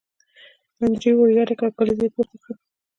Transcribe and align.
انډریو 0.81 1.15
ور 1.19 1.29
یاد 1.37 1.49
کړ 1.59 1.67
او 1.69 1.75
کلیزه 1.77 2.03
یې 2.05 2.13
پورته 2.15 2.35
کړه 2.41 2.53